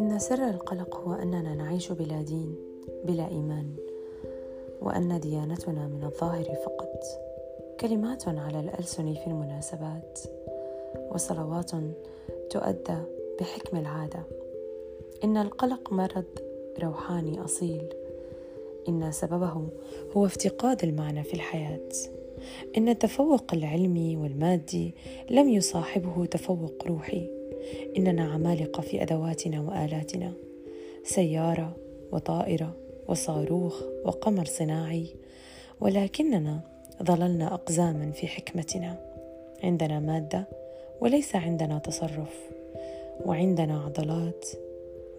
[0.00, 2.56] إن سر القلق هو أننا نعيش بلا دين
[3.04, 3.66] بلا إيمان
[4.80, 7.00] وأن ديانتنا من الظاهر فقط.
[7.80, 10.20] كلمات على الألسن في المناسبات
[11.12, 11.70] وصلوات
[12.50, 12.98] تؤدى
[13.40, 14.22] بحكم العادة.
[15.24, 16.24] إن القلق مرض
[16.82, 17.94] روحاني أصيل.
[18.88, 19.68] إن سببه
[20.16, 21.88] هو افتقاد المعنى في الحياة.
[22.76, 24.94] إن التفوق العلمي والمادي
[25.30, 27.30] لم يصاحبه تفوق روحي.
[27.96, 30.32] إننا عمالقة في أدواتنا وآلاتنا.
[31.04, 31.76] سيارة
[32.12, 32.74] وطائرة
[33.08, 35.06] وصاروخ وقمر صناعي.
[35.80, 36.60] ولكننا
[37.02, 38.96] ظللنا أقزاما في حكمتنا.
[39.62, 40.44] عندنا مادة
[41.00, 42.50] وليس عندنا تصرف.
[43.26, 44.48] وعندنا عضلات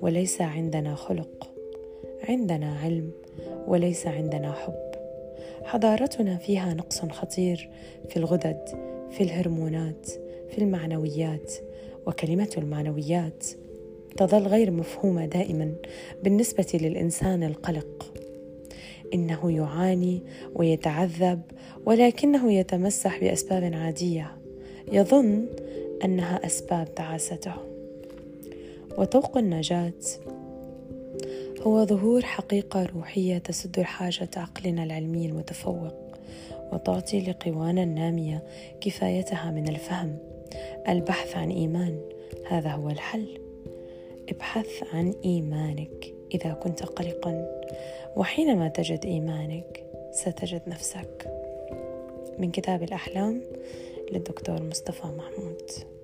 [0.02, 1.50] وليس عندنا خلق.
[2.30, 3.12] عندنا علم
[3.68, 4.95] وليس عندنا حب.
[5.64, 7.70] حضارتنا فيها نقص خطير
[8.10, 8.60] في الغدد
[9.12, 10.10] في الهرمونات
[10.50, 11.54] في المعنويات.
[12.08, 13.46] وكلمة المعنويات
[14.18, 15.74] تظل غير مفهومة دائما
[16.24, 18.14] بالنسبة للإنسان القلق.
[19.14, 20.22] إنه يعاني
[20.56, 21.42] ويتعذب
[21.86, 24.38] ولكنه يتمسح بأسباب عادية.
[24.92, 25.46] يظن
[26.06, 27.54] أنها أسباب تعاسته
[28.98, 29.94] وطوق النجاة
[31.68, 35.94] هو ظهور حقيقة روحية تسد حاجة عقلنا العلمي المتفوق
[36.72, 38.44] وتعطي لقوانا النامية
[38.82, 40.18] كفايتها من الفهم.
[40.90, 42.00] البحث عن إيمان
[42.48, 43.40] هذا هو الحل.
[44.30, 47.62] ابحث عن إيمانك إذا كنت قلقا
[48.16, 51.32] وحينما تجد إيمانك ستجد نفسك.
[52.40, 53.42] من كتاب الأحلام
[54.12, 55.95] للدكتور مصطفى محمود.